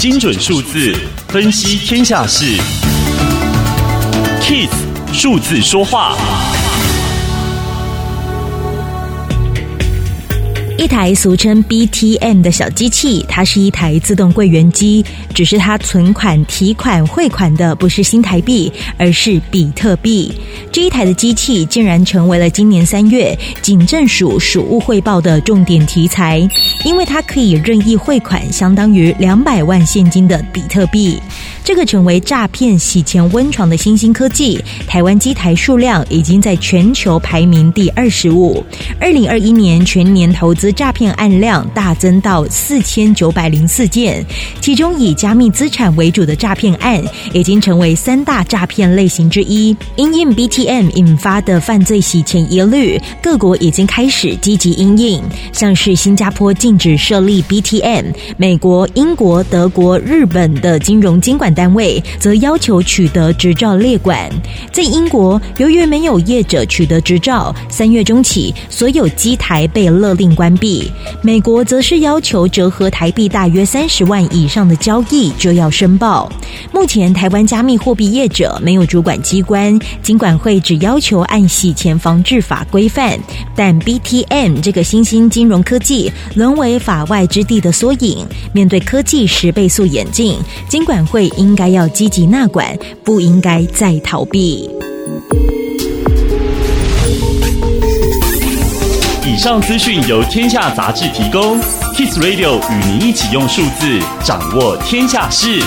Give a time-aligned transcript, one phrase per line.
[0.00, 0.96] 精准数字
[1.28, 2.58] 分析天下事
[4.40, 4.70] ，KIS
[5.12, 6.16] 数字说话。
[10.80, 15.04] 一台俗称 BTM 的小机器，它是一台自动柜员机，
[15.34, 20.32] 只是它存款、提款、汇款的不是新台币，而是比特币。
[20.72, 26.48] 这一台的机器竟然成为了今年三月警政署署务汇报的重点题材，
[26.82, 31.20] 因为它可以任意汇款，相当于两百万现金的比特币。
[31.62, 38.64] 这个成为诈骗洗钱温床的新兴科技，台湾机台数量已经在全球排名第二十五。
[38.98, 40.70] 二零二一年全年投资。
[40.80, 44.24] 诈骗案量大增到四千九百零四件，
[44.60, 47.02] 其中以加密资产为主的诈骗案
[47.34, 49.76] 已经成为三大诈骗类型之一。
[49.96, 58.06] 因应 BTM 引发的犯罪洗钱疑虑，各国已经开始积极因应，像是新加坡禁止设立 BTM，
[58.38, 64.30] 美国、英国、德国、日本的金融监管单位则要求取得执照列管。
[64.72, 70.90] 在英国，由于没有业者取得执照，三月中起所有机台被勒令关闭。
[71.22, 76.30] 美国则是要求折合台币大约三十万以上的交易就要申报。
[76.72, 83.18] 目前台湾加密货币业者没有主管机关，金管会只要求按洗钱防治法规范。
[83.54, 88.26] 但 BTM 这个新兴金融科技沦为法外之地的缩影。
[88.52, 90.36] 面对科技十倍速演进，
[90.68, 94.68] 金管会应该要积极纳管，不应该再逃避。
[99.26, 101.58] 以上资讯由天下杂志提供
[101.96, 105.62] ，Kiss Radio 与您一起用数字掌握天下事。